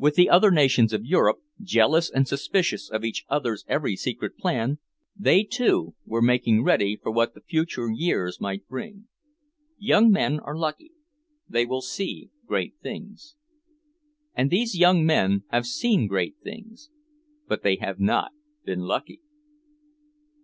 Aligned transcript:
And 0.00 0.14
the 0.14 0.30
other 0.30 0.52
nations 0.52 0.92
of 0.92 1.04
Europe, 1.04 1.38
jealous 1.60 2.08
and 2.10 2.28
suspicious 2.28 2.88
of 2.88 3.04
each 3.04 3.24
other's 3.28 3.64
every 3.66 3.96
secret 3.96 4.36
plan 4.36 4.78
they, 5.16 5.42
too, 5.42 5.96
were 6.06 6.22
making 6.22 6.62
ready 6.62 6.94
for 6.96 7.10
what 7.10 7.34
the 7.34 7.40
future 7.40 7.90
years 7.92 8.40
might 8.40 8.68
bring. 8.68 9.08
"Young 9.76 10.12
men 10.12 10.38
are 10.38 10.56
lucky. 10.56 10.92
They 11.48 11.66
will 11.66 11.82
see 11.82 12.30
great 12.46 12.74
things." 12.80 13.34
And 14.32 14.48
these 14.48 14.78
young 14.78 15.04
men 15.04 15.42
have 15.48 15.66
seen 15.66 16.06
great 16.06 16.36
things. 16.44 16.90
But 17.48 17.64
they 17.64 17.78
have 17.82 17.98
not 17.98 18.30
been 18.64 18.82
lucky. 18.82 19.18